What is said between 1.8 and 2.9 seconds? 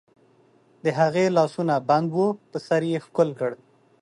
بند وو، په سر